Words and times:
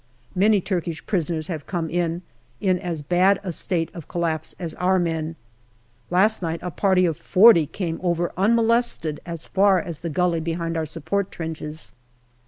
Many 0.33 0.61
Turkish 0.61 1.05
prisoners 1.05 1.45
have 1.45 1.67
come 1.67 1.87
in, 1.87 2.23
in 2.59 2.79
as 2.79 3.03
bad 3.03 3.39
a 3.43 3.51
state 3.51 3.91
of 3.93 4.07
collapse 4.07 4.55
as 4.57 4.73
our 4.73 4.97
men. 4.97 5.35
Last 6.09 6.41
night 6.41 6.57
a 6.63 6.71
party 6.71 7.05
of 7.05 7.17
forty 7.17 7.67
came 7.67 7.99
over 8.01 8.31
unmolested 8.35 9.19
as 9.27 9.45
far 9.45 9.79
as 9.79 9.99
the 9.99 10.09
gully 10.09 10.39
behind 10.39 10.75
our 10.75 10.87
support 10.87 11.29
trenches. 11.31 11.93